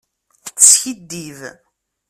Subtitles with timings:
[0.55, 1.39] Teskiddib.